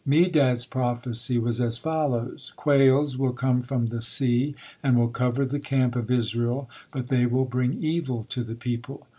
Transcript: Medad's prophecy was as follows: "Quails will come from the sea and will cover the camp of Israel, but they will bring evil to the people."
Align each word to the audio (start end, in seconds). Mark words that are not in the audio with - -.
Medad's 0.03 0.65
prophecy 0.65 1.37
was 1.37 1.61
as 1.61 1.77
follows: 1.77 2.53
"Quails 2.55 3.19
will 3.19 3.33
come 3.33 3.61
from 3.61 3.89
the 3.89 4.01
sea 4.01 4.55
and 4.81 4.97
will 4.97 5.09
cover 5.09 5.45
the 5.45 5.59
camp 5.59 5.95
of 5.95 6.09
Israel, 6.09 6.67
but 6.91 7.09
they 7.09 7.27
will 7.27 7.45
bring 7.45 7.83
evil 7.83 8.23
to 8.23 8.43
the 8.43 8.55
people." 8.55 9.05